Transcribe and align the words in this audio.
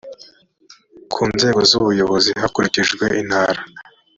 ku 1.11 1.21
nzego 1.33 1.59
z 1.69 1.71
ubuyobozi 1.79 2.31
hakurikijwe 2.41 3.05
intara 3.21 3.61